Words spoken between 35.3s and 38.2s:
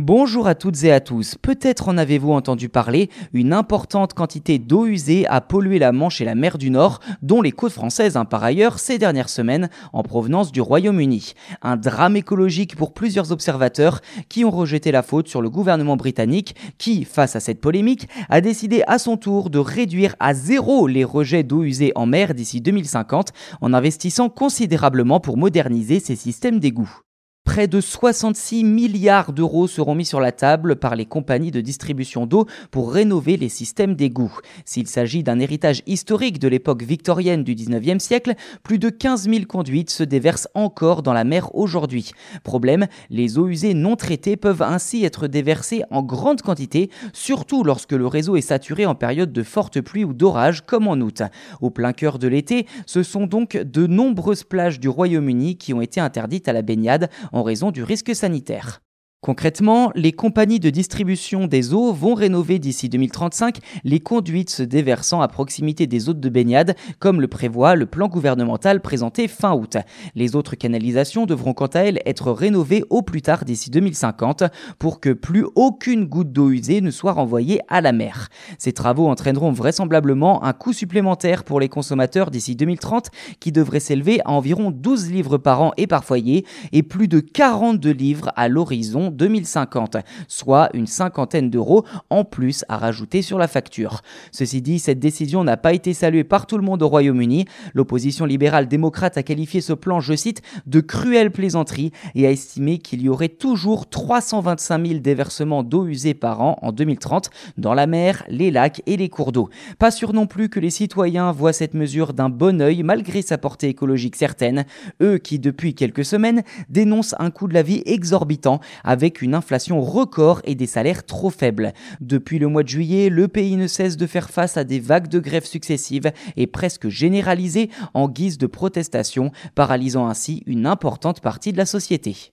héritage historique de l'époque victorienne du 19e